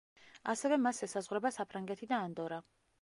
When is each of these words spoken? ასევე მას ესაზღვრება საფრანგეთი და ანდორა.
ასევე 0.53 0.79
მას 0.85 1.01
ესაზღვრება 1.07 1.51
საფრანგეთი 1.59 2.11
და 2.15 2.23
ანდორა. 2.29 2.59